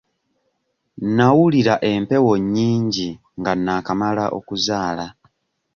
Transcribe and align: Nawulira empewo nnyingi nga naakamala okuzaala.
Nawulira 1.15 1.75
empewo 1.91 2.31
nnyingi 2.41 3.09
nga 3.39 3.51
naakamala 3.55 4.23
okuzaala. 4.37 5.05